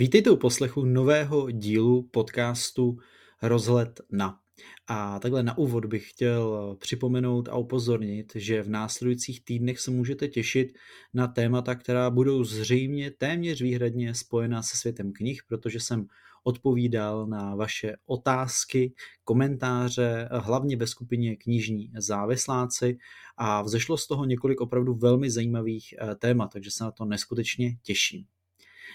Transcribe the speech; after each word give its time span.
Vítejte 0.00 0.30
u 0.30 0.36
poslechu 0.36 0.84
nového 0.84 1.50
dílu 1.50 2.02
podcastu 2.02 2.98
Rozhled 3.42 4.00
na. 4.12 4.38
A 4.86 5.18
takhle 5.18 5.42
na 5.42 5.58
úvod 5.58 5.84
bych 5.84 6.10
chtěl 6.10 6.76
připomenout 6.80 7.48
a 7.48 7.56
upozornit, 7.56 8.32
že 8.34 8.62
v 8.62 8.68
následujících 8.68 9.44
týdnech 9.44 9.80
se 9.80 9.90
můžete 9.90 10.28
těšit 10.28 10.72
na 11.14 11.28
témata, 11.28 11.74
která 11.74 12.10
budou 12.10 12.44
zřejmě 12.44 13.10
téměř 13.10 13.62
výhradně 13.62 14.14
spojená 14.14 14.62
se 14.62 14.76
světem 14.76 15.12
knih, 15.12 15.42
protože 15.48 15.80
jsem 15.80 16.06
odpovídal 16.44 17.26
na 17.26 17.54
vaše 17.54 17.96
otázky, 18.06 18.94
komentáře, 19.24 20.28
hlavně 20.32 20.76
ve 20.76 20.86
skupině 20.86 21.36
knižní 21.36 21.92
závisláci 21.96 22.98
a 23.36 23.62
vzešlo 23.62 23.96
z 23.96 24.06
toho 24.06 24.24
několik 24.24 24.60
opravdu 24.60 24.94
velmi 24.94 25.30
zajímavých 25.30 25.94
eh, 25.98 26.14
témat, 26.14 26.52
takže 26.52 26.70
se 26.70 26.84
na 26.84 26.90
to 26.90 27.04
neskutečně 27.04 27.76
těším. 27.82 28.26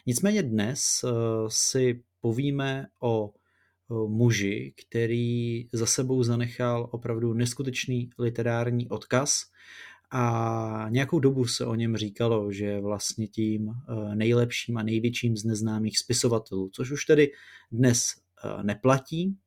Nicméně 0.06 0.44
dnes 0.44 1.04
eh, 1.04 1.10
si 1.48 2.04
povíme 2.22 2.88
o 3.02 3.34
muži, 4.08 4.74
který 4.88 5.68
za 5.74 5.86
sebou 5.86 6.24
zanechal 6.24 6.90
opravdu 6.92 7.34
neskutečný 7.34 8.10
literární 8.20 8.90
odkaz 8.90 9.44
a 10.12 10.86
nějakou 10.90 11.20
dobu 11.20 11.46
se 11.46 11.66
o 11.66 11.76
něm 11.76 11.98
říkalo, 11.98 12.52
že 12.52 12.66
je 12.66 12.82
vlastně 12.82 13.28
tím 13.28 13.70
eh, 13.70 14.16
nejlepším 14.16 14.78
a 14.78 14.84
největším 14.84 15.38
z 15.38 15.44
neznámých 15.44 15.98
spisovatelů, 15.98 16.70
což 16.74 16.92
už 16.92 17.06
tedy 17.06 17.32
dnes 17.72 18.06
eh, 18.44 18.64
neplatí, 18.64 19.38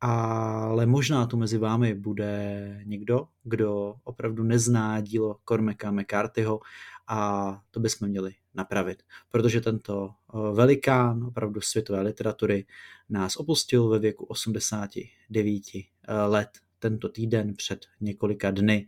ale 0.00 0.86
možná 0.86 1.26
tu 1.26 1.36
mezi 1.36 1.58
vámi 1.58 1.94
bude 1.94 2.80
někdo, 2.84 3.28
kdo 3.44 3.94
opravdu 4.04 4.42
nezná 4.42 5.00
dílo 5.00 5.36
Cormaca 5.48 5.90
McCarthyho 5.90 6.60
a 7.08 7.60
to 7.70 7.80
bychom 7.80 8.08
měli 8.08 8.34
napravit, 8.58 9.02
protože 9.30 9.60
tento 9.60 10.10
eh, 10.10 10.54
velikán 10.54 11.24
opravdu 11.24 11.60
světové 11.60 12.00
literatury 12.00 12.66
nás 13.08 13.36
opustil 13.36 13.88
ve 13.88 13.98
věku 13.98 14.24
89 14.24 15.62
eh, 15.74 15.82
let 16.12 16.48
tento 16.78 17.08
týden 17.08 17.54
před 17.54 17.86
několika 18.00 18.50
dny 18.50 18.86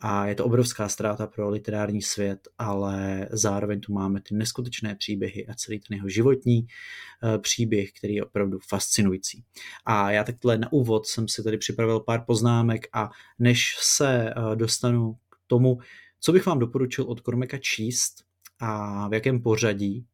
a 0.00 0.26
je 0.26 0.34
to 0.34 0.44
obrovská 0.44 0.88
ztráta 0.88 1.26
pro 1.26 1.50
literární 1.50 2.02
svět, 2.02 2.48
ale 2.58 3.28
zároveň 3.30 3.80
tu 3.80 3.92
máme 3.92 4.20
ty 4.20 4.34
neskutečné 4.34 4.94
příběhy 4.94 5.46
a 5.46 5.54
celý 5.54 5.80
ten 5.80 5.96
jeho 5.96 6.08
životní 6.08 6.66
eh, 6.66 7.38
příběh, 7.38 7.92
který 7.92 8.14
je 8.14 8.24
opravdu 8.24 8.58
fascinující. 8.68 9.44
A 9.84 10.10
já 10.10 10.24
takhle 10.24 10.58
na 10.58 10.72
úvod 10.72 11.06
jsem 11.06 11.28
si 11.28 11.42
tady 11.42 11.58
připravil 11.58 12.00
pár 12.00 12.24
poznámek 12.26 12.86
a 12.92 13.10
než 13.38 13.76
se 13.80 14.34
dostanu 14.54 15.14
k 15.14 15.36
tomu, 15.46 15.78
co 16.20 16.32
bych 16.32 16.46
vám 16.46 16.58
doporučil 16.58 17.04
od 17.04 17.20
Kormeka 17.20 17.58
číst 17.58 18.25
a 18.58 19.08
v 19.08 19.14
jakém 19.14 19.42
pořadí, 19.42 20.06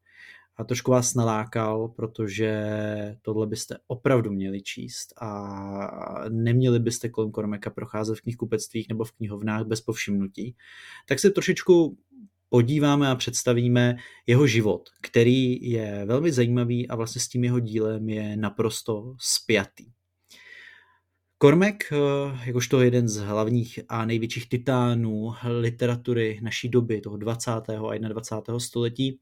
a 0.56 0.64
trošku 0.64 0.90
vás 0.90 1.14
nalákal, 1.14 1.88
protože 1.88 2.66
tohle 3.22 3.46
byste 3.46 3.78
opravdu 3.86 4.30
měli 4.30 4.62
číst 4.62 5.14
a 5.20 6.24
neměli 6.28 6.78
byste 6.78 7.08
kolem 7.08 7.30
Kormeka 7.30 7.70
procházet 7.70 8.18
v 8.18 8.20
knihkupectvích 8.20 8.88
nebo 8.88 9.04
v 9.04 9.12
knihovnách 9.12 9.64
bez 9.66 9.80
povšimnutí, 9.80 10.56
tak 11.08 11.18
se 11.18 11.30
trošičku 11.30 11.98
podíváme 12.48 13.08
a 13.08 13.14
představíme 13.14 13.96
jeho 14.26 14.46
život, 14.46 14.88
který 15.02 15.70
je 15.70 16.04
velmi 16.06 16.32
zajímavý 16.32 16.88
a 16.88 16.96
vlastně 16.96 17.20
s 17.20 17.28
tím 17.28 17.44
jeho 17.44 17.60
dílem 17.60 18.08
je 18.08 18.36
naprosto 18.36 19.14
spjatý. 19.18 19.86
Cormac, 21.42 21.76
eh, 21.92 21.96
jakožto 22.46 22.80
jeden 22.80 23.08
z 23.08 23.16
hlavních 23.16 23.80
a 23.88 24.04
největších 24.04 24.48
titánů 24.48 25.34
literatury 25.60 26.40
naší 26.42 26.68
doby, 26.68 27.00
toho 27.00 27.16
20. 27.16 27.90
a 27.90 28.08
21. 28.08 28.60
století, 28.60 29.20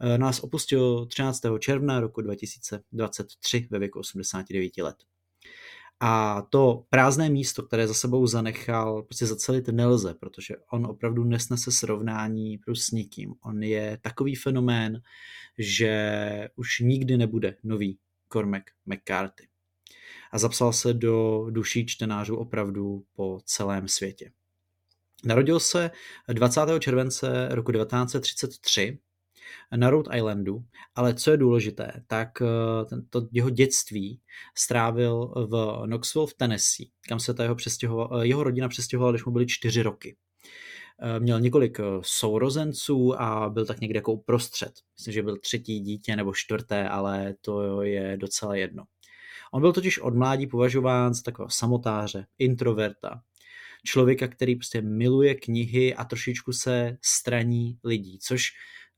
eh, 0.00 0.18
nás 0.18 0.40
opustil 0.40 1.06
13. 1.06 1.58
června 1.58 2.00
roku 2.00 2.20
2023 2.20 3.68
ve 3.70 3.78
věku 3.78 3.98
89 3.98 4.82
let. 4.82 4.96
A 6.00 6.42
to 6.42 6.84
prázdné 6.90 7.28
místo, 7.28 7.62
které 7.62 7.88
za 7.88 7.94
sebou 7.94 8.26
zanechal, 8.26 9.02
prostě 9.02 9.26
zacelit 9.26 9.68
nelze, 9.68 10.14
protože 10.14 10.54
on 10.70 10.86
opravdu 10.86 11.24
nesnese 11.24 11.72
srovnání 11.72 12.58
s 12.74 12.90
nikým. 12.90 13.34
On 13.44 13.62
je 13.62 13.98
takový 14.02 14.34
fenomén, 14.34 15.00
že 15.58 16.48
už 16.56 16.78
nikdy 16.80 17.16
nebude 17.16 17.56
nový 17.62 17.98
Cormac 18.28 18.64
McCarthy 18.86 19.53
a 20.34 20.38
zapsal 20.38 20.72
se 20.72 20.94
do 20.94 21.46
duší 21.50 21.86
čtenářů 21.86 22.36
opravdu 22.36 23.04
po 23.16 23.40
celém 23.44 23.88
světě. 23.88 24.30
Narodil 25.24 25.60
se 25.60 25.90
20. 26.28 26.60
července 26.78 27.48
roku 27.50 27.72
1933 27.72 28.98
na 29.76 29.90
Rhode 29.90 30.16
Islandu, 30.16 30.64
ale 30.94 31.14
co 31.14 31.30
je 31.30 31.36
důležité, 31.36 31.92
tak 32.06 32.42
eh, 32.42 32.46
to 33.10 33.28
jeho 33.32 33.50
dětství 33.50 34.20
strávil 34.54 35.26
v 35.26 35.82
Knoxville 35.86 36.26
v 36.26 36.34
Tennessee, 36.34 36.86
kam 37.08 37.20
se 37.20 37.34
ta 37.34 37.42
jeho, 37.82 38.20
eh, 38.20 38.26
jeho 38.26 38.44
rodina 38.44 38.68
přestěhovala, 38.68 39.12
když 39.12 39.24
mu 39.24 39.32
byly 39.32 39.46
čtyři 39.46 39.82
roky. 39.82 40.16
Eh, 41.00 41.20
měl 41.20 41.40
několik 41.40 41.78
sourozenců 42.00 43.20
a 43.20 43.48
byl 43.48 43.66
tak 43.66 43.80
někde 43.80 43.98
jako 43.98 44.12
uprostřed. 44.12 44.72
Myslím, 44.98 45.14
že 45.14 45.22
byl 45.22 45.36
třetí 45.36 45.80
dítě 45.80 46.16
nebo 46.16 46.34
čtvrté, 46.34 46.88
ale 46.88 47.34
to 47.40 47.82
je 47.82 48.16
docela 48.16 48.54
jedno. 48.54 48.84
On 49.54 49.60
byl 49.60 49.72
totiž 49.72 49.98
od 49.98 50.14
mládí 50.14 50.46
považován 50.46 51.14
za 51.14 51.22
takového 51.22 51.50
samotáře, 51.50 52.26
introverta, 52.38 53.22
člověka, 53.84 54.28
který 54.28 54.56
prostě 54.56 54.82
miluje 54.82 55.34
knihy 55.34 55.94
a 55.94 56.04
trošičku 56.04 56.52
se 56.52 56.96
straní 57.02 57.78
lidí, 57.84 58.18
což 58.18 58.48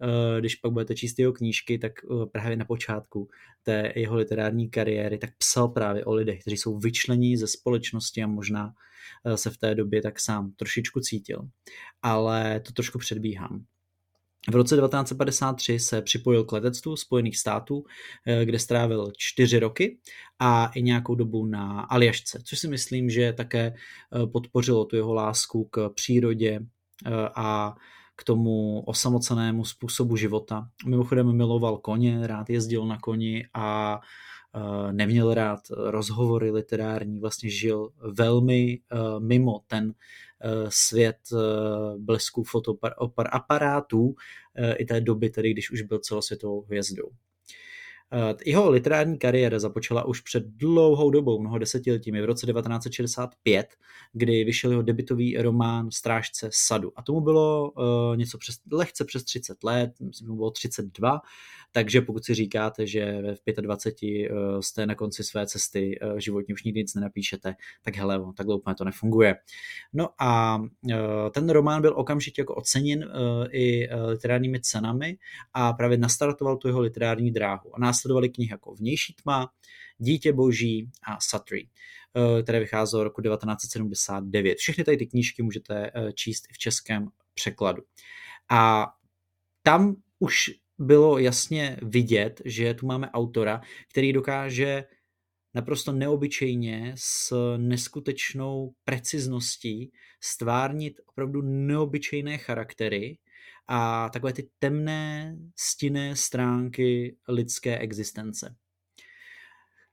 eh, 0.02 0.40
když 0.40 0.54
pak 0.54 0.72
budete 0.72 0.94
číst 0.94 1.18
jeho 1.18 1.32
knížky, 1.32 1.78
tak 1.78 1.92
eh, 2.04 2.26
právě 2.26 2.56
na 2.56 2.64
počátku 2.64 3.28
té 3.62 3.92
jeho 3.96 4.16
literární 4.16 4.70
kariéry, 4.70 5.18
tak 5.18 5.30
psal 5.38 5.68
právě 5.68 6.04
o 6.04 6.14
lidech, 6.14 6.40
kteří 6.40 6.56
jsou 6.56 6.78
vyčlení 6.78 7.36
ze 7.36 7.46
společnosti 7.46 8.22
a 8.22 8.26
možná 8.26 8.72
eh, 9.26 9.36
se 9.36 9.50
v 9.50 9.56
té 9.56 9.74
době 9.74 10.02
tak 10.02 10.20
sám 10.20 10.52
trošičku 10.52 11.00
cítil. 11.00 11.48
Ale 12.02 12.60
to 12.60 12.72
trošku 12.72 12.98
předbíhám. 12.98 13.64
V 14.50 14.54
roce 14.54 14.76
1953 14.76 15.78
se 15.78 16.02
připojil 16.02 16.44
k 16.44 16.52
letectvu 16.52 16.96
Spojených 16.96 17.38
států, 17.38 17.84
eh, 18.26 18.44
kde 18.44 18.58
strávil 18.58 19.12
čtyři 19.16 19.58
roky 19.58 19.98
a 20.38 20.66
i 20.66 20.82
nějakou 20.82 21.14
dobu 21.14 21.46
na 21.46 21.80
Aljašce, 21.80 22.42
což 22.44 22.58
si 22.58 22.68
myslím, 22.68 23.10
že 23.10 23.32
také 23.32 23.66
eh, 23.66 24.26
podpořilo 24.26 24.84
tu 24.84 24.96
jeho 24.96 25.14
lásku 25.14 25.64
k 25.64 25.90
přírodě 25.94 26.60
eh, 27.06 27.10
a 27.36 27.74
k 28.16 28.24
tomu 28.24 28.80
osamocenému 28.80 29.64
způsobu 29.64 30.16
života. 30.16 30.68
Mimochodem 30.86 31.36
miloval 31.36 31.78
koně, 31.78 32.26
rád 32.26 32.50
jezdil 32.50 32.86
na 32.86 32.98
koni 32.98 33.46
a 33.54 34.00
neměl 34.92 35.34
rád 35.34 35.60
rozhovory 35.70 36.50
literární, 36.50 37.20
vlastně 37.20 37.50
žil 37.50 37.88
velmi 38.00 38.80
mimo 39.18 39.60
ten 39.66 39.94
Eh, 40.40 40.66
svět 40.68 41.16
eh, 41.32 41.98
blesku 41.98 42.44
fotoaparátů 42.44 44.14
i 44.76 44.84
té 44.84 45.00
doby, 45.00 45.30
tedy 45.30 45.50
když 45.52 45.70
už 45.70 45.82
byl 45.82 45.98
celosvětovou 45.98 46.62
hvězdou. 46.62 47.10
Jeho 48.44 48.70
literární 48.70 49.18
kariéra 49.18 49.58
započala 49.58 50.04
už 50.04 50.20
před 50.20 50.44
dlouhou 50.46 51.10
dobou, 51.10 51.40
mnoho 51.40 51.58
desetiletími, 51.58 52.22
v 52.22 52.24
roce 52.24 52.46
1965, 52.46 53.66
kdy 54.12 54.44
vyšel 54.44 54.70
jeho 54.70 54.82
debitový 54.82 55.36
román 55.36 55.90
Strážce 55.90 56.48
sadu. 56.52 56.92
A 56.96 57.02
tomu 57.02 57.20
bylo 57.20 57.72
něco 58.16 58.38
přes, 58.38 58.56
lehce 58.72 59.04
přes 59.04 59.24
30 59.24 59.64
let, 59.64 59.90
myslím, 60.00 60.36
bylo 60.36 60.50
32, 60.50 61.20
takže 61.76 62.00
pokud 62.00 62.24
si 62.24 62.34
říkáte, 62.34 62.86
že 62.86 63.22
v 63.46 63.60
25 63.60 64.30
uh, 64.30 64.60
jste 64.60 64.86
na 64.86 64.94
konci 64.94 65.24
své 65.24 65.46
cesty 65.46 65.98
uh, 66.02 66.18
životní 66.18 66.54
už 66.54 66.64
nikdy 66.64 66.80
nic 66.80 66.94
nenapíšete, 66.94 67.54
tak 67.82 67.96
hele, 67.96 68.20
takhle 68.36 68.56
úplně 68.56 68.74
to 68.74 68.84
nefunguje. 68.84 69.34
No 69.92 70.08
a 70.18 70.56
uh, 70.56 70.92
ten 71.30 71.50
román 71.50 71.82
byl 71.82 71.94
okamžitě 71.96 72.40
jako 72.40 72.54
oceněn 72.54 73.10
i 73.50 73.88
literárními 74.06 74.60
cenami 74.60 75.18
a 75.52 75.72
právě 75.72 75.98
nastartoval 75.98 76.56
tu 76.56 76.68
jeho 76.68 76.80
literární 76.80 77.30
dráhu. 77.30 77.76
A 77.76 77.78
následovaly 77.78 78.28
knihy 78.28 78.50
jako 78.50 78.74
Vnější 78.74 79.14
tma, 79.22 79.50
Dítě 79.98 80.32
boží 80.32 80.90
a 81.06 81.20
Satry, 81.20 81.68
eh, 82.16 82.42
které 82.42 82.60
vycházelo 82.60 83.04
roku 83.04 83.22
1979. 83.22 84.58
Všechny 84.58 84.84
tady 84.84 84.96
ty 84.96 85.06
knížky 85.06 85.42
můžete 85.42 85.90
eh, 85.94 86.12
číst 86.12 86.44
i 86.50 86.52
v 86.52 86.58
českém 86.58 87.08
překladu. 87.34 87.82
A 88.50 88.86
tam 89.62 89.96
už 90.18 90.50
bylo 90.78 91.18
jasně 91.18 91.76
vidět, 91.82 92.42
že 92.44 92.74
tu 92.74 92.86
máme 92.86 93.10
autora, 93.10 93.60
který 93.90 94.12
dokáže 94.12 94.84
naprosto 95.54 95.92
neobyčejně 95.92 96.94
s 96.96 97.34
neskutečnou 97.56 98.74
precizností 98.84 99.92
stvárnit 100.20 101.00
opravdu 101.06 101.42
neobyčejné 101.42 102.38
charaktery 102.38 103.18
a 103.68 104.08
takové 104.08 104.32
ty 104.32 104.50
temné, 104.58 105.36
stinné 105.56 106.16
stránky 106.16 107.16
lidské 107.28 107.78
existence. 107.78 108.56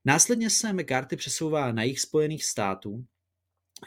Následně 0.05 0.49
se 0.49 0.73
McCarthy 0.73 1.15
přesouvá 1.15 1.71
na 1.71 1.83
jich 1.83 1.99
Spojených 1.99 2.45
států 2.45 3.05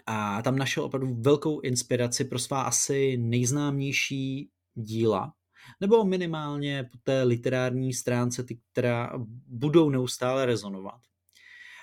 a 0.06 0.42
tam 0.42 0.58
našel 0.58 0.84
opravdu 0.84 1.14
velkou 1.14 1.60
inspiraci 1.60 2.24
pro 2.24 2.38
svá 2.38 2.62
asi 2.62 3.16
nejznámější 3.16 4.50
díla, 4.74 5.34
nebo 5.80 6.04
minimálně 6.04 6.88
po 6.92 6.98
té 7.02 7.22
literární 7.22 7.94
stránce, 7.94 8.44
ty, 8.44 8.58
která 8.72 9.12
budou 9.46 9.90
neustále 9.90 10.46
rezonovat. 10.46 11.00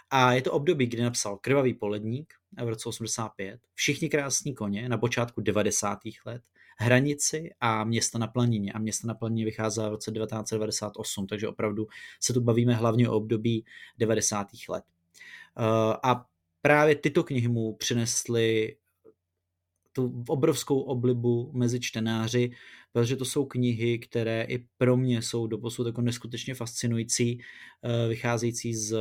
A 0.09 0.33
je 0.33 0.41
to 0.41 0.51
období, 0.51 0.87
kdy 0.87 1.03
napsal 1.03 1.37
Krvavý 1.37 1.73
poledník 1.73 2.33
v 2.63 2.69
roce 2.69 2.89
85, 2.89 3.59
Všichni 3.73 4.09
krásní 4.09 4.55
koně 4.55 4.89
na 4.89 4.97
počátku 4.97 5.41
90. 5.41 5.99
let, 6.25 6.41
Hranici 6.77 7.49
a 7.59 7.83
Města 7.83 8.19
na 8.19 8.27
planině. 8.27 8.73
A 8.73 8.79
Města 8.79 9.07
na 9.07 9.13
planině 9.13 9.45
vycházela 9.45 9.89
v 9.89 9.91
roce 9.91 10.11
1998, 10.11 11.27
takže 11.27 11.47
opravdu 11.47 11.87
se 12.19 12.33
tu 12.33 12.41
bavíme 12.41 12.73
hlavně 12.73 13.09
o 13.09 13.15
období 13.15 13.65
90. 13.97 14.47
let. 14.69 14.83
Eh, 15.57 15.97
a 16.03 16.25
právě 16.61 16.95
tyto 16.95 17.23
knihy 17.23 17.47
mu 17.47 17.75
přinesly 17.75 18.75
tu 19.93 20.23
obrovskou 20.27 20.79
oblibu 20.79 21.51
mezi 21.53 21.79
čtenáři, 21.79 22.51
protože 22.91 23.15
to 23.15 23.25
jsou 23.25 23.45
knihy, 23.45 23.99
které 23.99 24.43
i 24.43 24.65
pro 24.77 24.97
mě 24.97 25.21
jsou 25.21 25.47
doposud 25.47 25.87
jako 25.87 26.01
neskutečně 26.01 26.55
fascinující, 26.55 27.41
eh, 27.83 28.07
vycházející 28.07 28.73
z 28.75 28.95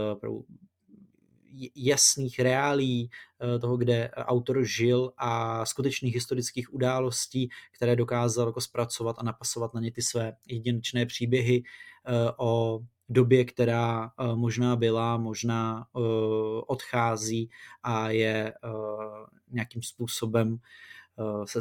jasných 1.77 2.41
reálí 2.41 3.11
eh, 3.11 3.59
toho, 3.59 3.77
kde 3.77 4.11
autor 4.11 4.65
žil 4.65 5.13
a 5.17 5.67
skutečných 5.67 6.15
historických 6.15 6.75
událostí, 6.75 7.49
které 7.77 7.97
dokázal 7.97 8.47
jako 8.47 8.61
zpracovat 8.61 9.17
a 9.19 9.23
napasovat 9.23 9.75
na 9.75 9.81
ně 9.81 9.93
ty 9.93 10.03
své 10.03 10.37
jedinečné 10.47 11.07
příběhy 11.07 11.63
o 12.39 12.81
době, 13.13 13.45
která 13.45 14.11
uh, 14.21 14.37
možná 14.37 14.77
byla, 14.77 15.17
možná 15.17 15.87
uh, 15.93 16.05
odchází 16.67 17.51
a 17.83 18.11
je 18.11 18.55
uh, 18.65 19.27
nějakým 19.51 19.83
způsobem 19.83 20.59
se 21.45 21.61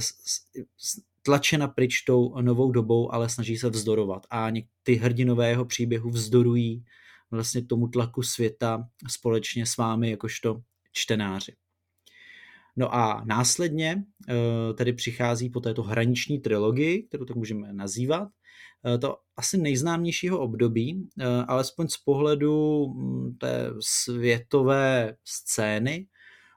tlačena 1.21 1.67
pryč 1.67 2.01
tou 2.01 2.41
novou 2.41 2.71
dobou, 2.71 3.13
ale 3.13 3.29
snaží 3.29 3.57
se 3.57 3.69
vzdorovat. 3.69 4.27
A 4.29 4.47
ty 4.83 4.95
hrdinové 4.95 5.49
jeho 5.49 5.65
příběhu 5.65 6.09
vzdorují 6.09 6.85
vlastně 7.31 7.65
tomu 7.65 7.87
tlaku 7.87 8.23
světa 8.23 8.89
společně 9.07 9.65
s 9.65 9.77
vámi 9.77 10.09
jakožto 10.09 10.61
čtenáři. 10.91 11.55
No 12.75 12.95
a 12.95 13.23
následně 13.25 14.03
tedy 14.75 14.93
přichází 14.93 15.49
po 15.49 15.59
této 15.59 15.83
hraniční 15.83 16.39
trilogii, 16.39 17.03
kterou 17.03 17.25
tak 17.25 17.35
můžeme 17.35 17.73
nazývat, 17.73 18.27
Eh, 18.85 18.97
to 18.97 19.17
asi 19.35 19.57
nejznámějšího 19.57 20.39
období, 20.39 21.09
eh, 21.19 21.25
alespoň 21.47 21.87
z 21.87 21.97
pohledu 21.97 22.87
mm, 22.87 23.37
té 23.37 23.69
světové 23.79 25.15
scény, 25.25 26.07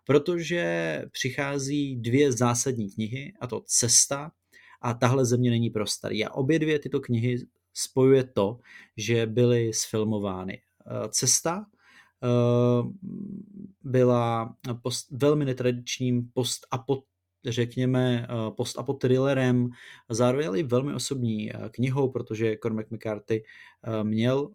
protože 0.06 1.02
přichází 1.12 1.96
dvě 1.96 2.32
zásadní 2.32 2.90
knihy, 2.90 3.32
a 3.40 3.46
to 3.46 3.62
Cesta 3.66 4.30
a 4.82 4.94
Tahle 4.94 5.24
země 5.26 5.50
není 5.50 5.70
pro 5.70 5.86
starý. 5.86 6.24
A 6.24 6.30
obě 6.34 6.58
dvě 6.58 6.78
tyto 6.78 7.00
knihy 7.00 7.46
spojuje 7.74 8.24
to, 8.24 8.58
že 8.96 9.26
byly 9.26 9.72
sfilmovány. 9.72 10.62
Eh, 10.86 11.08
Cesta 11.08 11.66
byla 13.82 14.54
post, 14.82 15.06
velmi 15.10 15.44
netradičním 15.44 16.28
post 16.34 16.66
řekněme, 17.46 18.26
eh, 18.30 18.50
post 18.50 18.78
apo 18.78 18.92
thrillerem, 18.92 19.70
zároveň 20.08 20.46
ale 20.46 20.58
i 20.58 20.62
velmi 20.62 20.94
osobní 20.94 21.52
eh, 21.52 21.68
knihou, 21.70 22.10
protože 22.10 22.56
Cormac 22.62 22.86
McCarthy 22.90 23.42
eh, 23.42 24.04
měl 24.04 24.50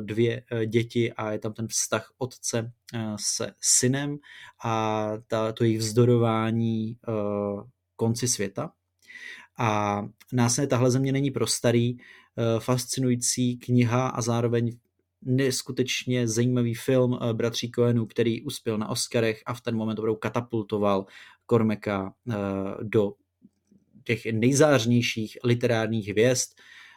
dvě 0.00 0.42
děti 0.66 1.12
a 1.12 1.32
je 1.32 1.38
tam 1.38 1.52
ten 1.52 1.68
vztah 1.68 2.12
otce 2.18 2.72
se 3.16 3.52
synem 3.60 4.18
a 4.64 5.08
ta, 5.26 5.52
to 5.52 5.64
jejich 5.64 5.78
vzdorování 5.78 6.96
konci 7.96 8.28
světa. 8.28 8.70
A 9.58 10.02
následně 10.32 10.68
tahle 10.68 10.90
země 10.90 11.12
není 11.12 11.30
pro 11.30 11.46
starý, 11.46 11.96
fascinující 12.58 13.56
kniha 13.56 14.08
a 14.08 14.22
zároveň 14.22 14.78
neskutečně 15.24 16.28
zajímavý 16.28 16.74
film 16.74 17.18
bratří 17.32 17.70
Coenů, 17.70 18.06
který 18.06 18.42
uspěl 18.42 18.78
na 18.78 18.88
Oscarech 18.88 19.42
a 19.46 19.54
v 19.54 19.60
ten 19.60 19.76
moment 19.76 19.98
opravdu 19.98 20.16
katapultoval 20.16 21.06
Kormeka 21.46 22.14
eh, 22.30 22.34
do 22.82 23.12
těch 24.04 24.26
nejzářnějších 24.26 25.38
literárních 25.44 26.08
hvězd, 26.08 26.48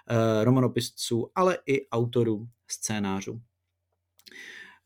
eh, 0.10 0.44
romanopisců, 0.44 1.32
ale 1.36 1.58
i 1.66 1.90
autorů 1.90 2.48
scénářů. 2.68 3.42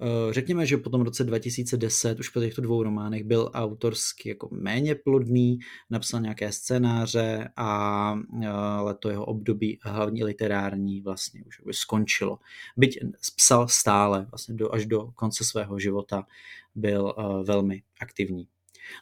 Eh, 0.02 0.34
řekněme, 0.34 0.66
že 0.66 0.78
po 0.78 0.90
tom 0.90 1.02
roce 1.02 1.24
2010 1.24 2.20
už 2.20 2.30
po 2.30 2.40
těchto 2.40 2.62
dvou 2.62 2.84
románech 2.84 3.24
byl 3.24 3.52
autorsky 3.54 4.30
jako 4.30 4.50
méně 4.52 4.96
plodný, 4.96 5.60
napsal 5.90 6.22
nějaké 6.22 6.52
scénáře 6.52 7.50
a 7.56 8.20
ale 8.44 8.96
to 8.96 9.10
jeho 9.10 9.26
období 9.26 9.80
hlavní 9.84 10.24
literární 10.24 11.02
vlastně 11.02 11.44
už 11.66 11.78
skončilo. 11.78 12.40
Byť 12.78 13.00
psal 13.36 13.68
stále, 13.68 14.28
vlastně 14.32 14.56
do, 14.56 14.74
až 14.74 14.86
do 14.86 15.12
konce 15.16 15.46
svého 15.46 15.80
života 15.80 16.26
byl 16.76 17.14
velmi 17.46 17.84
aktivní. 18.02 18.48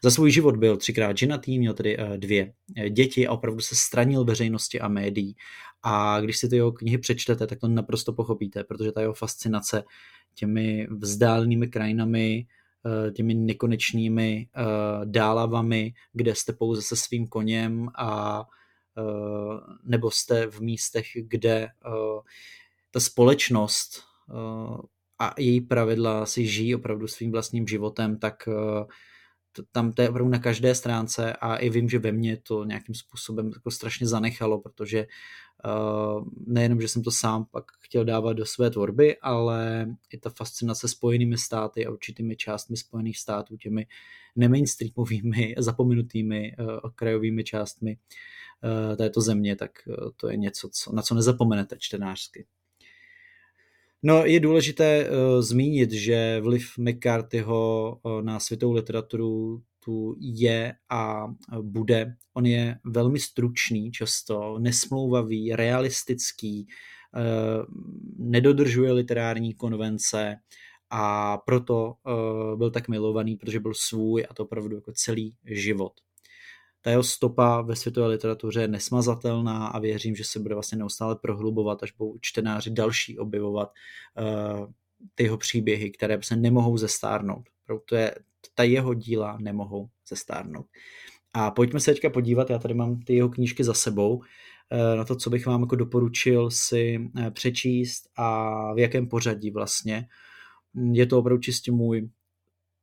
Za 0.03 0.11
svůj 0.11 0.31
život 0.31 0.57
byl 0.57 0.77
třikrát 0.77 1.17
ženatý, 1.17 1.59
měl 1.59 1.73
tedy 1.73 1.97
eh, 1.99 2.17
dvě 2.17 2.53
eh, 2.77 2.89
děti 2.89 3.27
a 3.27 3.31
opravdu 3.31 3.61
se 3.61 3.75
stranil 3.75 4.25
veřejnosti 4.25 4.79
a 4.79 4.87
médií. 4.87 5.35
A 5.83 6.21
když 6.21 6.37
si 6.37 6.49
ty 6.49 6.55
jeho 6.55 6.71
knihy 6.71 6.97
přečtete, 6.97 7.47
tak 7.47 7.59
to 7.59 7.67
naprosto 7.67 8.13
pochopíte, 8.13 8.63
protože 8.63 8.91
ta 8.91 9.01
jeho 9.01 9.13
fascinace 9.13 9.83
těmi 10.39 10.87
vzdálenými 10.91 11.67
krajinami, 11.67 12.47
eh, 12.85 13.11
těmi 13.11 13.33
nekonečnými 13.33 14.49
dálavami, 15.05 15.93
kde 16.13 16.35
jste 16.35 16.53
pouze 16.53 16.81
se 16.81 16.95
svým 16.95 17.27
koněm 17.27 17.89
a 17.97 18.43
nebo 19.83 20.11
jste 20.11 20.47
v 20.47 20.59
místech, 20.59 21.05
kde 21.15 21.67
ta 22.91 22.99
společnost 22.99 24.03
a 25.19 25.33
její 25.37 25.61
pravidla 25.61 26.25
si 26.25 26.47
žijí 26.47 26.75
opravdu 26.75 27.07
svým 27.07 27.31
vlastním 27.31 27.67
životem, 27.67 28.19
tak 28.19 28.49
tam 29.71 29.91
to 29.91 30.01
je 30.01 30.09
opravdu 30.09 30.31
na 30.31 30.39
každé 30.39 30.75
stránce 30.75 31.33
a 31.33 31.55
i 31.55 31.69
vím, 31.69 31.89
že 31.89 31.99
ve 31.99 32.11
mně 32.11 32.37
to 32.37 32.63
nějakým 32.65 32.95
způsobem 32.95 33.51
jako 33.53 33.71
strašně 33.71 34.07
zanechalo, 34.07 34.61
protože 34.61 35.07
uh, 35.65 36.27
nejenom, 36.47 36.81
že 36.81 36.87
jsem 36.87 37.03
to 37.03 37.11
sám 37.11 37.45
pak 37.45 37.65
chtěl 37.79 38.05
dávat 38.05 38.33
do 38.33 38.45
své 38.45 38.69
tvorby, 38.69 39.17
ale 39.17 39.87
i 40.13 40.17
ta 40.17 40.29
fascinace 40.29 40.87
spojenými 40.87 41.37
státy 41.37 41.85
a 41.85 41.91
určitými 41.91 42.35
částmi 42.35 42.77
spojených 42.77 43.17
států, 43.17 43.57
těmi 43.57 43.87
nemainstreamovými, 44.35 45.55
zapomenutými 45.57 46.55
uh, 46.59 46.79
okrajovými 46.83 47.43
částmi 47.43 47.97
uh, 47.97 48.95
této 48.95 49.21
země, 49.21 49.55
tak 49.55 49.71
uh, 49.87 49.95
to 50.15 50.29
je 50.29 50.37
něco, 50.37 50.69
co, 50.71 50.95
na 50.95 51.01
co 51.01 51.15
nezapomenete 51.15 51.75
čtenářsky. 51.79 52.45
No, 54.03 54.25
je 54.25 54.39
důležité 54.39 55.09
uh, 55.09 55.41
zmínit, 55.41 55.91
že 55.91 56.41
vliv 56.41 56.77
McCarthyho 56.77 57.97
uh, 58.03 58.21
na 58.21 58.39
světovou 58.39 58.73
literaturu 58.73 59.61
tu 59.79 60.15
je 60.19 60.73
a 60.89 61.27
bude. 61.61 62.15
On 62.33 62.45
je 62.45 62.79
velmi 62.85 63.19
stručný, 63.19 63.91
často 63.91 64.59
nesmlouvavý, 64.59 65.55
realistický, 65.55 66.67
uh, 67.15 67.65
nedodržuje 68.17 68.91
literární 68.91 69.53
konvence 69.53 70.35
a 70.89 71.37
proto 71.37 71.93
uh, 72.07 72.57
byl 72.57 72.71
tak 72.71 72.87
milovaný, 72.87 73.35
protože 73.35 73.59
byl 73.59 73.73
svůj 73.73 74.25
a 74.29 74.33
to 74.33 74.43
opravdu 74.43 74.75
jako 74.75 74.91
celý 74.91 75.35
život 75.45 75.93
ta 76.81 76.89
jeho 76.89 77.03
stopa 77.03 77.61
ve 77.61 77.75
světové 77.75 78.07
literatuře 78.07 78.61
je 78.61 78.67
nesmazatelná 78.67 79.67
a 79.67 79.79
věřím, 79.79 80.15
že 80.15 80.23
se 80.23 80.39
bude 80.39 80.55
vlastně 80.55 80.77
neustále 80.77 81.15
prohlubovat, 81.15 81.83
až 81.83 81.91
budou 81.91 82.17
čtenáři 82.21 82.69
další 82.69 83.19
objevovat 83.19 83.71
uh, 84.59 84.67
ty 85.15 85.23
jeho 85.23 85.37
příběhy, 85.37 85.91
které 85.91 86.19
se 86.23 86.35
nemohou 86.35 86.77
zestárnout. 86.77 87.49
Protože 87.65 88.11
ta 88.55 88.63
jeho 88.63 88.93
díla 88.93 89.37
nemohou 89.41 89.89
zestárnout. 90.09 90.65
A 91.33 91.51
pojďme 91.51 91.79
se 91.79 91.93
teďka 91.93 92.09
podívat, 92.09 92.49
já 92.49 92.59
tady 92.59 92.73
mám 92.73 92.99
ty 92.99 93.15
jeho 93.15 93.29
knížky 93.29 93.63
za 93.63 93.73
sebou, 93.73 94.21
eh, 94.71 94.95
na 94.95 95.05
to, 95.05 95.15
co 95.15 95.29
bych 95.29 95.45
vám 95.45 95.61
jako 95.61 95.75
doporučil 95.75 96.51
si 96.51 97.11
eh, 97.17 97.31
přečíst 97.31 98.09
a 98.15 98.73
v 98.73 98.79
jakém 98.79 99.07
pořadí 99.07 99.51
vlastně. 99.51 100.07
Je 100.91 101.05
to 101.05 101.19
opravdu 101.19 101.41
čistě 101.41 101.71
můj 101.71 102.09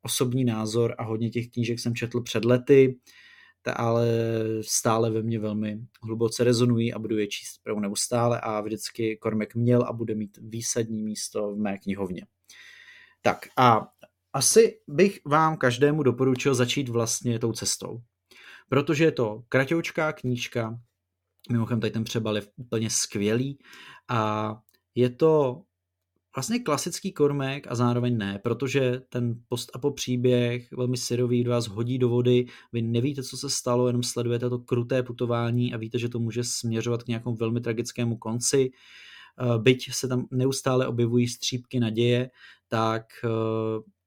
osobní 0.03 0.45
názor 0.45 0.95
a 0.99 1.05
hodně 1.05 1.31
těch 1.31 1.49
knížek 1.49 1.79
jsem 1.79 1.95
četl 1.95 2.21
před 2.21 2.45
lety, 2.45 2.99
ale 3.73 4.07
stále 4.61 5.11
ve 5.11 5.23
mně 5.23 5.39
velmi 5.39 5.79
hluboce 6.03 6.45
rezonují 6.45 6.95
a 6.95 6.99
budu 6.99 7.19
je 7.19 7.27
číst 7.27 7.59
opravdu 7.59 7.81
neustále 7.81 8.41
a 8.41 8.61
vždycky 8.61 9.17
Kormek 9.17 9.55
měl 9.55 9.83
a 9.83 9.93
bude 9.93 10.15
mít 10.15 10.39
výsadní 10.43 11.03
místo 11.03 11.55
v 11.55 11.59
mé 11.59 11.79
knihovně. 11.79 12.27
Tak 13.23 13.47
a 13.57 13.89
asi 14.33 14.81
bych 14.89 15.21
vám 15.25 15.57
každému 15.57 16.03
doporučil 16.03 16.55
začít 16.55 16.89
vlastně 16.89 17.39
tou 17.39 17.53
cestou. 17.53 18.01
Protože 18.69 19.05
je 19.05 19.13
to 19.13 19.43
kratoučká 19.49 20.13
knížka, 20.13 20.81
mimochodem 21.51 21.81
tady 21.81 21.91
ten 21.91 22.05
přebal 22.05 22.37
je 22.37 22.43
úplně 22.57 22.91
skvělý 22.91 23.59
a 24.09 24.53
je 24.95 25.11
to 25.11 25.63
vlastně 26.37 26.59
klasický 26.59 27.13
kormek 27.13 27.67
a 27.69 27.75
zároveň 27.75 28.19
ne, 28.19 28.39
protože 28.39 29.01
ten 29.09 29.35
post-apo 29.49 29.91
příběh, 29.91 30.73
velmi 30.73 30.97
syrový, 30.97 31.45
vás 31.45 31.67
hodí 31.69 31.99
do 31.99 32.09
vody, 32.09 32.47
vy 32.73 32.83
nevíte, 32.83 33.23
co 33.23 33.37
se 33.37 33.51
stalo, 33.51 33.87
jenom 33.87 34.03
sledujete 34.03 34.51
to 34.51 34.59
kruté 34.59 35.03
putování 35.03 35.75
a 35.75 35.77
víte, 35.77 35.99
že 35.99 36.09
to 36.09 36.19
může 36.19 36.45
směřovat 36.45 37.03
k 37.03 37.09
nějakému 37.09 37.37
velmi 37.37 37.61
tragickému 37.61 38.17
konci. 38.17 38.71
Eh, 39.41 39.59
byť 39.59 39.93
se 39.93 40.09
tam 40.09 40.27
neustále 40.31 40.87
objevují 40.87 41.29
střípky 41.29 41.81
naděje, 41.81 42.31
tak 42.69 43.05
eh, 43.25 43.29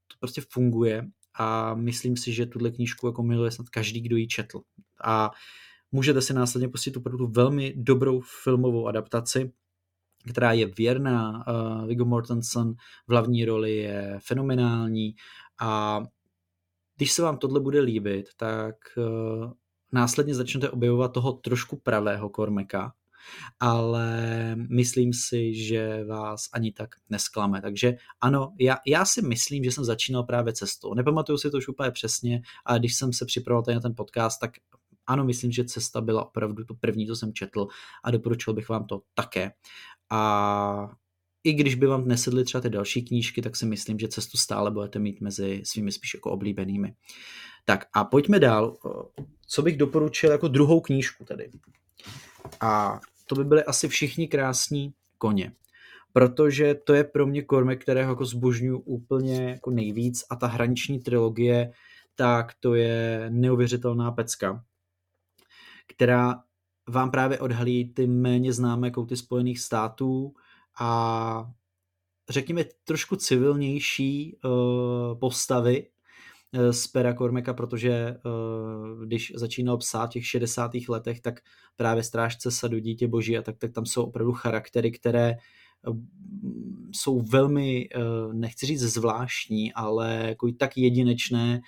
to 0.08 0.16
prostě 0.20 0.42
funguje 0.50 1.08
a 1.34 1.76
myslím 1.76 2.18
si, 2.18 2.34
že 2.34 2.46
tuhle 2.46 2.72
knížku 2.72 3.08
jako 3.08 3.24
miluje 3.24 3.52
snad 3.52 3.70
každý, 3.70 4.02
kdo 4.02 4.16
ji 4.16 4.28
četl. 4.28 4.62
A 5.04 5.32
můžete 5.92 6.22
si 6.22 6.34
následně 6.34 6.68
pustit 6.68 6.98
opravdu 6.98 7.28
velmi 7.28 7.74
dobrou 7.78 8.22
filmovou 8.44 8.88
adaptaci, 8.88 9.52
která 10.30 10.52
je 10.54 10.66
věrná. 10.66 11.48
Uh, 11.48 11.88
Viggo 11.88 12.06
Mortensen 12.06 12.74
v 13.08 13.12
hlavní 13.12 13.46
roli 13.46 13.78
je 13.78 14.20
fenomenální 14.24 15.16
a 15.62 16.02
když 16.98 17.12
se 17.12 17.22
vám 17.22 17.38
tohle 17.38 17.60
bude 17.60 17.80
líbit, 17.80 18.26
tak 18.38 18.76
uh, 18.98 19.52
následně 19.92 20.36
začnete 20.36 20.70
objevovat 20.70 21.14
toho 21.14 21.34
trošku 21.34 21.76
pravého 21.76 22.30
Kormeka, 22.30 22.94
ale 23.60 24.08
myslím 24.56 25.14
si, 25.14 25.54
že 25.54 26.04
vás 26.04 26.50
ani 26.54 26.72
tak 26.72 26.90
nesklame. 27.10 27.62
Takže 27.62 27.96
ano, 28.22 28.54
já, 28.60 28.78
já 28.88 29.06
si 29.06 29.22
myslím, 29.22 29.64
že 29.64 29.72
jsem 29.72 29.84
začínal 29.84 30.24
právě 30.24 30.54
cestou. 30.54 30.94
Nepamatuju 30.94 31.38
si 31.38 31.52
to 31.52 31.58
už 31.58 31.68
úplně 31.68 31.92
přesně, 31.92 32.42
ale 32.66 32.80
když 32.80 32.96
jsem 32.96 33.14
se 33.14 33.26
připravoval 33.26 33.76
na 33.76 33.80
ten 33.80 33.96
podcast, 33.96 34.40
tak 34.40 34.52
ano, 35.08 35.24
myslím, 35.24 35.52
že 35.52 35.66
cesta 35.66 36.02
byla 36.02 36.26
opravdu 36.26 36.66
to 36.66 36.74
první, 36.74 37.08
co 37.08 37.16
jsem 37.16 37.34
četl 37.34 37.68
a 38.04 38.12
doporučil 38.12 38.54
bych 38.54 38.70
vám 38.70 38.86
to 38.86 39.02
také. 39.14 39.52
A 40.10 40.92
i 41.44 41.54
když 41.54 41.76
by 41.76 41.88
vám 41.88 42.08
nesedly 42.08 42.44
třeba 42.44 42.62
ty 42.62 42.70
další 42.70 43.06
knížky, 43.06 43.42
tak 43.42 43.56
si 43.56 43.66
myslím, 43.66 44.00
že 44.00 44.08
cestu 44.08 44.38
stále 44.38 44.72
budete 44.72 45.00
mít 45.00 45.22
mezi 45.22 45.62
svými 45.66 45.92
spíš 45.92 46.14
jako 46.14 46.32
oblíbenými. 46.32 46.94
Tak 47.66 47.86
a 47.94 48.04
pojďme 48.04 48.40
dál. 48.40 48.78
Co 49.48 49.62
bych 49.62 49.78
doporučil 49.78 50.32
jako 50.32 50.48
druhou 50.48 50.82
knížku 50.82 51.26
tedy? 51.26 51.52
A 52.62 53.00
to 53.26 53.36
by 53.36 53.44
byly 53.44 53.64
asi 53.64 53.88
všichni 53.88 54.28
krásní 54.28 54.94
koně. 55.18 55.54
Protože 56.14 56.76
to 56.76 56.94
je 56.94 57.04
pro 57.04 57.28
mě 57.28 57.42
korme, 57.42 57.76
kterého 57.76 58.12
jako 58.12 58.26
zbožňuji 58.26 58.80
úplně 58.80 59.50
jako 59.50 59.72
nejvíc 59.72 60.24
a 60.30 60.36
ta 60.36 60.48
hraniční 60.48 61.00
trilogie, 61.00 61.72
tak 62.16 62.54
to 62.60 62.76
je 62.76 63.26
neuvěřitelná 63.30 64.12
pecka, 64.12 64.64
která 65.88 66.44
vám 66.90 67.12
právě 67.12 67.40
odhalí 67.40 67.94
ty 67.94 68.08
méně 68.08 68.54
známé 68.54 68.92
kouty 68.92 69.18
Spojených 69.18 69.60
států 69.60 70.34
a 70.80 71.52
řekněme 72.30 72.64
trošku 72.84 73.16
civilnější 73.16 74.38
uh, 74.44 75.20
postavy 75.20 75.88
uh, 76.52 76.70
z 76.70 76.88
pera 76.88 77.14
Kormeka, 77.14 77.54
protože 77.54 78.18
uh, 78.26 79.06
když 79.06 79.34
začínal 79.36 79.78
psát 79.78 80.08
v 80.08 80.10
těch 80.10 80.28
60. 80.28 80.72
letech, 80.90 81.22
tak 81.22 81.40
právě 81.76 82.04
Strážce 82.04 82.52
sadu, 82.52 82.80
Dítě 82.80 83.08
boží 83.08 83.38
a 83.38 83.42
tak, 83.42 83.58
tak 83.58 83.72
tam 83.72 83.86
jsou 83.86 84.04
opravdu 84.04 84.34
charaktery, 84.34 84.92
které 84.92 85.36
jsou 86.92 87.22
velmi, 87.22 87.90
nechci 88.34 88.66
říct 88.66 88.82
zvláštní, 88.82 89.74
ale 89.74 90.24
jako 90.28 90.52
tak 90.58 90.78
jedinečné, 90.78 91.62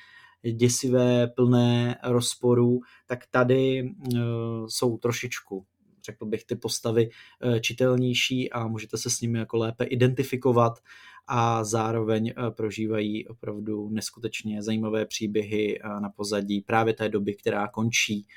děsivé, 0.54 1.28
plné 1.28 1.98
rozporů, 2.04 2.80
tak 3.06 3.20
tady 3.32 3.84
uh, 3.84 4.20
jsou 4.68 4.98
trošičku 4.98 5.66
řekl 6.06 6.26
bych, 6.26 6.46
ty 6.46 6.56
postavy 6.56 7.10
uh, 7.10 7.60
čitelnější 7.60 8.52
a 8.52 8.68
můžete 8.68 8.98
se 8.98 9.10
s 9.10 9.22
nimi 9.22 9.40
jako 9.40 9.58
lépe 9.58 9.84
identifikovat 9.84 10.80
a 11.28 11.64
zároveň 11.64 12.34
uh, 12.38 12.50
prožívají 12.50 13.28
opravdu 13.28 13.90
neskutečně 13.90 14.64
zajímavé 14.64 15.06
příběhy 15.06 15.80
na 16.02 16.10
pozadí 16.10 16.62
právě 16.62 16.94
té 16.94 17.10
doby, 17.10 17.36
která 17.36 17.68
končí 17.68 18.28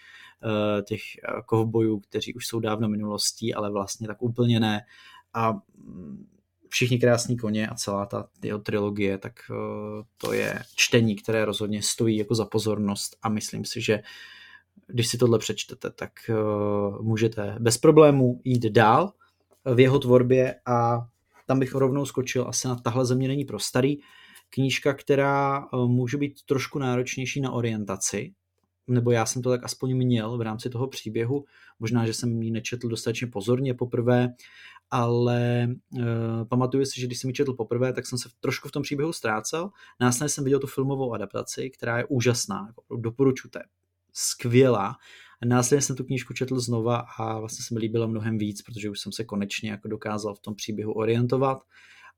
těch 0.84 1.00
kovbojů, 1.46 2.00
kteří 2.00 2.34
už 2.34 2.46
jsou 2.46 2.60
dávno 2.60 2.88
minulostí, 2.88 3.54
ale 3.54 3.70
vlastně 3.70 4.06
tak 4.06 4.22
úplně 4.22 4.60
ne. 4.60 4.80
A 5.34 5.52
mm, 5.52 6.26
Všichni 6.74 6.98
krásní 6.98 7.36
koně 7.36 7.68
a 7.68 7.74
celá 7.74 8.06
ta 8.06 8.28
jeho 8.42 8.58
trilogie, 8.58 9.18
tak 9.18 9.32
uh, 9.50 9.56
to 10.16 10.32
je 10.32 10.62
čtení, 10.76 11.16
které 11.16 11.44
rozhodně 11.44 11.82
stojí 11.82 12.16
jako 12.16 12.34
za 12.34 12.44
pozornost 12.44 13.16
a 13.22 13.28
myslím 13.28 13.64
si, 13.64 13.80
že 13.80 14.02
když 14.86 15.08
si 15.08 15.18
tohle 15.18 15.38
přečtete, 15.38 15.90
tak 15.90 16.12
uh, 16.28 17.02
můžete 17.02 17.56
bez 17.60 17.78
problémů 17.78 18.40
jít 18.44 18.64
dál 18.66 19.12
v 19.74 19.80
jeho 19.80 19.98
tvorbě 19.98 20.54
a 20.66 21.06
tam 21.46 21.58
bych 21.58 21.74
rovnou 21.74 22.06
skočil 22.06 22.48
asi 22.48 22.68
na 22.68 22.76
tahle 22.76 23.06
země 23.06 23.28
není 23.28 23.44
pro 23.44 23.58
starý. 23.58 23.96
Knížka, 24.50 24.94
která 24.94 25.66
uh, 25.72 25.88
může 25.88 26.16
být 26.16 26.42
trošku 26.46 26.78
náročnější 26.78 27.40
na 27.40 27.52
orientaci, 27.52 28.34
nebo 28.86 29.10
já 29.10 29.26
jsem 29.26 29.42
to 29.42 29.50
tak 29.50 29.64
aspoň 29.64 29.96
měl 29.96 30.38
v 30.38 30.40
rámci 30.40 30.70
toho 30.70 30.86
příběhu, 30.88 31.44
možná, 31.78 32.06
že 32.06 32.14
jsem 32.14 32.42
ji 32.42 32.50
nečetl 32.50 32.88
dostatečně 32.88 33.26
pozorně 33.26 33.74
poprvé, 33.74 34.28
ale 34.90 35.68
uh, 35.90 36.04
pamatuju 36.48 36.84
si, 36.84 37.00
že 37.00 37.06
když 37.06 37.18
jsem 37.18 37.30
ji 37.30 37.34
četl 37.34 37.52
poprvé, 37.52 37.92
tak 37.92 38.06
jsem 38.06 38.18
se 38.18 38.28
trošku 38.40 38.68
v 38.68 38.72
tom 38.72 38.82
příběhu 38.82 39.12
ztrácel. 39.12 39.70
Následně 40.00 40.28
jsem 40.28 40.44
viděl 40.44 40.58
tu 40.60 40.66
filmovou 40.66 41.14
adaptaci, 41.14 41.70
která 41.70 41.98
je 41.98 42.04
úžasná, 42.08 42.64
jako 42.66 42.96
doporučujte, 42.96 43.62
skvělá. 44.12 44.96
Následně 45.44 45.82
jsem 45.82 45.96
tu 45.96 46.04
knížku 46.04 46.34
četl 46.34 46.60
znova 46.60 46.96
a 47.18 47.38
vlastně 47.38 47.64
se 47.64 47.74
mi 47.74 47.80
líbila 47.80 48.06
mnohem 48.06 48.38
víc, 48.38 48.62
protože 48.62 48.90
už 48.90 49.00
jsem 49.00 49.12
se 49.12 49.24
konečně 49.24 49.70
jako 49.70 49.88
dokázal 49.88 50.34
v 50.34 50.40
tom 50.40 50.54
příběhu 50.54 50.92
orientovat 50.92 51.62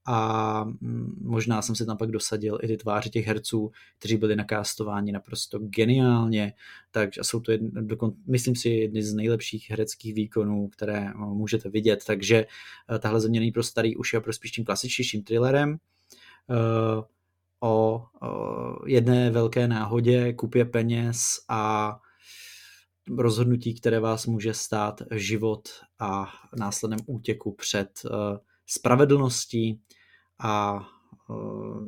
a 0.06 0.64
mm, 0.64 1.18
možná 1.22 1.62
jsem 1.62 1.74
si 1.74 1.86
tam 1.86 1.96
pak 1.96 2.10
dosadil 2.10 2.58
i 2.62 2.66
ty 2.66 2.76
tváře 2.76 3.10
těch 3.10 3.26
herců, 3.26 3.70
kteří 3.98 4.16
byli 4.16 4.36
nakástováni 4.36 5.12
naprosto 5.12 5.58
geniálně, 5.58 6.52
takže 6.90 7.20
jsou 7.24 7.40
to 7.40 7.52
jedn, 7.52 7.66
dokon, 7.86 8.12
myslím 8.26 8.56
si 8.56 8.68
jedny 8.68 9.02
z 9.02 9.14
nejlepších 9.14 9.70
hereckých 9.70 10.14
výkonů, 10.14 10.68
které 10.68 11.12
no, 11.18 11.34
můžete 11.34 11.70
vidět, 11.70 12.04
takže 12.06 12.46
eh, 12.94 12.98
tahle 12.98 13.20
země 13.20 13.40
není 13.40 13.52
pro 13.52 13.62
starý, 13.62 13.96
už 13.96 14.12
je 14.12 14.20
pro 14.20 14.32
spíš 14.32 14.50
tím 14.50 14.64
klasičtějším 14.64 15.22
thrillerem. 15.22 15.76
Uh, 16.48 17.04
o, 17.60 18.02
o 18.22 18.86
jedné 18.86 19.30
velké 19.30 19.68
náhodě, 19.68 20.32
kupě 20.32 20.64
peněz 20.64 21.18
a 21.48 21.92
rozhodnutí, 23.16 23.74
které 23.74 24.00
vás 24.00 24.26
může 24.26 24.54
stát 24.54 25.02
život 25.14 25.68
a 25.98 26.32
následném 26.56 26.98
útěku 27.06 27.52
před 27.52 27.90
uh, 28.04 28.38
spravedlností 28.66 29.80
a 30.38 30.86
eh, 31.30 31.34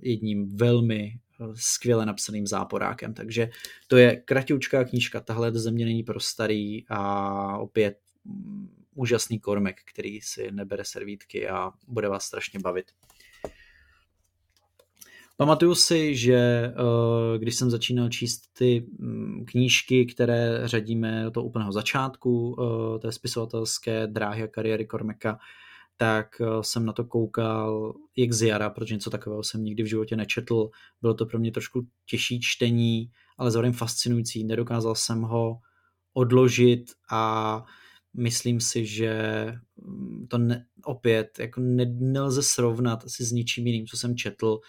jedním 0.02 0.56
velmi 0.56 1.12
eh, 1.12 1.44
skvěle 1.54 2.06
napsaným 2.06 2.47
záporákem. 2.47 3.14
Takže 3.14 3.50
to 3.87 3.97
je 3.97 4.16
kratičká 4.16 4.85
knížka, 4.85 5.20
tahle 5.20 5.52
země 5.52 5.85
není 5.85 6.02
pro 6.02 6.20
starý 6.20 6.87
a 6.88 7.58
opět 7.58 7.99
mm, 8.25 8.68
úžasný 8.94 9.40
kormek, 9.40 9.80
který 9.85 10.20
si 10.20 10.52
nebere 10.52 10.85
servítky 10.85 11.49
a 11.49 11.73
bude 11.88 12.08
vás 12.08 12.25
strašně 12.25 12.61
bavit. 12.61 12.87
Pamatuju 15.37 15.75
si, 15.75 16.16
že 16.16 16.35
eh, 16.35 17.38
když 17.38 17.54
jsem 17.54 17.70
začínal 17.70 18.08
číst 18.08 18.42
ty 18.52 18.87
mm, 18.99 19.44
knížky, 19.44 20.06
které 20.06 20.61
řadíme 20.64 21.25
do 21.25 21.30
toho 21.30 21.47
úplného 21.47 21.73
začátku 21.73 22.56
té 23.02 23.12
spisovatelské 23.12 24.06
dráhy 24.06 24.42
a 24.42 24.47
kariéry 24.47 24.87
Kormeka, 24.87 25.38
tak 26.00 26.40
eh, 26.40 26.47
jsem 26.62 26.87
na 26.87 26.93
to 26.93 27.05
koukal 27.05 27.95
jak 28.17 28.33
z 28.33 28.47
jara, 28.47 28.71
protože 28.71 28.95
něco 28.95 29.11
takového 29.11 29.43
jsem 29.45 29.64
nikdy 29.64 29.83
v 29.83 29.87
životě 29.87 30.17
nečetl. 30.17 30.71
Bylo 31.00 31.14
to 31.14 31.26
pro 31.26 31.38
mě 31.38 31.52
trošku 31.52 31.87
těžší 32.07 32.40
čtení, 32.40 33.11
ale 33.38 33.50
zároveň 33.50 33.73
fascinující. 33.73 34.45
Nedokázal 34.45 34.95
jsem 34.95 35.23
ho 35.23 35.59
odložit 36.12 36.90
a 37.11 37.64
myslím 38.14 38.61
si, 38.61 38.87
že 38.87 39.47
mm, 39.76 40.26
to 40.28 40.38
ne, 40.38 40.67
opět 40.85 41.38
jako 41.38 41.61
ne, 41.61 41.85
nelze 41.99 42.43
srovnat 42.43 43.05
asi 43.05 43.25
s 43.25 43.33
ničím 43.33 43.67
jiným, 43.67 43.87
co 43.87 43.97
jsem 43.97 44.17
četl 44.17 44.61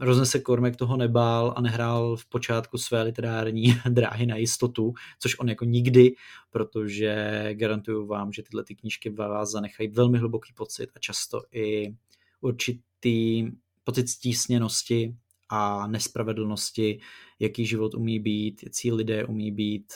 hrozně 0.00 0.26
se 0.26 0.40
Kormek 0.40 0.76
toho 0.76 0.96
nebál 0.96 1.54
a 1.56 1.60
nehrál 1.60 2.16
v 2.16 2.26
počátku 2.26 2.78
své 2.78 3.02
literární 3.02 3.74
dráhy 3.88 4.26
na 4.26 4.36
jistotu, 4.36 4.92
což 5.18 5.38
on 5.38 5.48
jako 5.48 5.64
nikdy, 5.64 6.14
protože 6.50 7.44
garantuju 7.54 8.06
vám, 8.06 8.32
že 8.32 8.42
tyhle 8.42 8.64
ty 8.64 8.74
knížky 8.74 9.10
vás 9.10 9.50
zanechají 9.50 9.88
velmi 9.88 10.18
hluboký 10.18 10.52
pocit 10.52 10.90
a 10.96 10.98
často 10.98 11.42
i 11.52 11.94
určitý 12.40 13.46
pocit 13.84 14.08
stísněnosti 14.08 15.14
a 15.48 15.86
nespravedlnosti, 15.86 17.00
jaký 17.38 17.66
život 17.66 17.94
umí 17.94 18.20
být, 18.20 18.62
jaký 18.62 18.92
lidé 18.92 19.24
umí 19.24 19.52
být, 19.52 19.92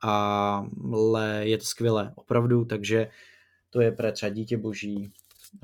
ale 0.00 1.42
je 1.42 1.58
to 1.58 1.64
skvělé, 1.64 2.12
opravdu, 2.14 2.64
takže 2.64 3.08
to 3.70 3.80
je 3.80 3.92
pre 3.92 4.12
třeba 4.12 4.30
Dítě 4.30 4.56
boží, 4.56 5.12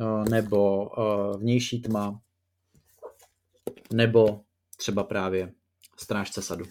eh, 0.00 0.30
nebo 0.30 0.90
eh, 0.98 1.38
Vnější 1.38 1.82
tma, 1.82 2.20
nebo 3.92 4.40
třeba 4.76 5.04
právě 5.04 5.52
Strážce 5.98 6.42
sadu. 6.42 6.64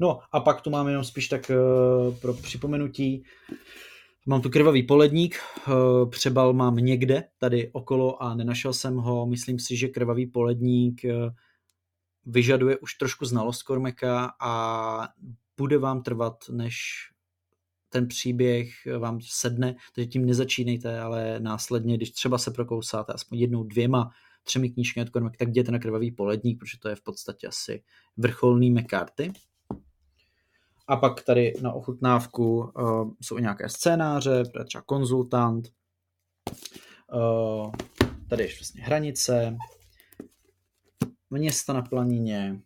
No 0.00 0.20
a 0.32 0.40
pak 0.40 0.60
tu 0.60 0.70
máme 0.70 0.90
jenom 0.90 1.04
spíš 1.04 1.28
tak 1.28 1.50
uh, 1.50 2.14
pro 2.16 2.34
připomenutí 2.34 3.24
Mám 4.26 4.42
tu 4.42 4.50
krvavý 4.50 4.82
poledník, 4.82 5.36
eh, 5.36 5.72
přebal 6.10 6.52
mám 6.52 6.76
někde 6.76 7.24
tady 7.38 7.70
okolo 7.72 8.22
a 8.22 8.34
nenašel 8.34 8.72
jsem 8.72 8.96
ho. 8.96 9.26
Myslím 9.26 9.58
si, 9.58 9.76
že 9.76 9.88
krvavý 9.88 10.26
poledník 10.26 11.04
eh, 11.04 11.14
vyžaduje 12.26 12.78
už 12.78 12.94
trošku 12.94 13.24
znalost 13.24 13.62
Kormeka 13.62 14.32
a 14.40 15.08
bude 15.56 15.78
vám 15.78 16.02
trvat, 16.02 16.44
než 16.50 16.84
ten 17.88 18.08
příběh 18.08 18.68
vám 18.98 19.18
sedne, 19.22 19.76
takže 19.94 20.08
tím 20.08 20.26
nezačínejte, 20.26 21.00
ale 21.00 21.40
následně, 21.40 21.96
když 21.96 22.10
třeba 22.10 22.38
se 22.38 22.50
prokousáte 22.50 23.12
aspoň 23.12 23.38
jednou, 23.38 23.64
dvěma, 23.64 24.10
třemi 24.44 24.70
knížkami 24.70 25.06
od 25.06 25.10
Kormeka, 25.10 25.36
tak 25.38 25.48
jděte 25.48 25.72
na 25.72 25.78
krvavý 25.78 26.10
poledník, 26.10 26.58
protože 26.58 26.78
to 26.78 26.88
je 26.88 26.96
v 26.96 27.02
podstatě 27.02 27.46
asi 27.46 27.82
vrcholný 28.16 28.70
McCarthy. 28.70 29.32
A 30.86 30.96
pak 30.96 31.22
tady 31.22 31.52
na 31.62 31.72
ochutnávku 31.72 32.58
uh, 32.58 33.10
jsou 33.20 33.38
nějaké 33.38 33.68
scénáře, 33.68 34.42
třeba 34.66 34.82
konzultant, 34.82 35.68
uh, 37.12 37.72
tady 38.28 38.42
je 38.42 38.48
vlastně 38.58 38.84
hranice, 38.84 39.56
města 41.30 41.72
na 41.72 41.82
planině 41.82 42.60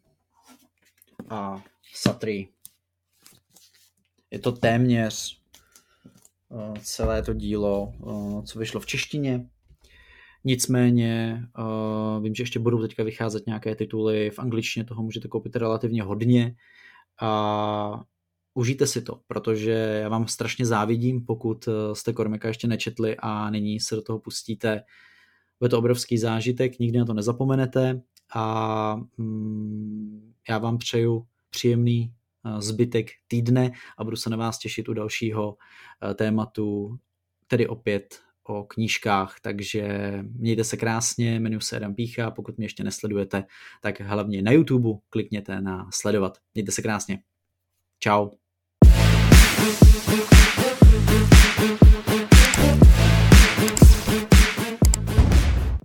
a 1.30 1.62
Satry. 1.94 2.48
Je 4.30 4.38
to 4.38 4.52
téměř 4.52 5.42
uh, 6.48 6.78
celé 6.78 7.22
to 7.22 7.34
dílo, 7.34 7.92
uh, 7.98 8.44
co 8.44 8.58
vyšlo 8.58 8.80
v 8.80 8.86
češtině. 8.86 9.48
Nicméně 10.44 11.42
uh, 11.58 12.24
vím, 12.24 12.34
že 12.34 12.42
ještě 12.42 12.58
budou 12.58 12.82
teďka 12.82 13.02
vycházet 13.04 13.46
nějaké 13.46 13.74
tituly 13.74 14.30
v 14.30 14.38
angličtině, 14.38 14.84
toho 14.84 15.02
můžete 15.02 15.28
koupit 15.28 15.56
relativně 15.56 16.02
hodně 16.02 16.54
a 17.20 18.02
užijte 18.54 18.86
si 18.86 19.02
to, 19.02 19.20
protože 19.26 19.70
já 20.02 20.08
vám 20.08 20.28
strašně 20.28 20.66
závidím, 20.66 21.24
pokud 21.24 21.68
eh, 21.68 21.94
jste 21.94 22.12
Kormeka 22.12 22.48
ještě 22.48 22.68
nečetli 22.68 23.16
a 23.18 23.50
nyní 23.50 23.80
se 23.80 23.94
do 23.94 24.02
toho 24.02 24.18
pustíte. 24.18 24.82
Bude 25.60 25.68
to 25.68 25.78
obrovský 25.78 26.18
zážitek, 26.18 26.78
nikdy 26.78 26.98
na 26.98 27.04
to 27.04 27.14
nezapomenete 27.14 28.02
a 28.34 28.96
mm, 29.16 30.32
já 30.48 30.58
vám 30.58 30.78
přeju 30.78 31.26
příjemný 31.50 32.12
eh, 32.46 32.62
zbytek 32.62 33.10
týdne 33.28 33.70
a 33.98 34.04
budu 34.04 34.16
se 34.16 34.30
na 34.30 34.36
vás 34.36 34.58
těšit 34.58 34.88
u 34.88 34.94
dalšího 34.94 35.56
tématu, 36.14 36.98
tedy 37.46 37.66
opět 37.66 38.20
o 38.48 38.64
knížkách, 38.64 39.36
takže 39.42 40.12
mějte 40.22 40.64
se 40.64 40.76
krásně, 40.76 41.34
jmenuji 41.34 41.60
se 41.60 41.76
Adam 41.76 41.94
Pícha, 41.94 42.30
pokud 42.30 42.56
mě 42.56 42.64
ještě 42.64 42.84
nesledujete, 42.84 43.44
tak 43.82 44.00
hlavně 44.00 44.42
na 44.42 44.52
YouTube 44.52 44.98
klikněte 45.10 45.60
na 45.60 45.88
sledovat. 45.92 46.38
Mějte 46.54 46.72
se 46.72 46.82
krásně. 46.82 47.18
Ciao. 48.02 48.30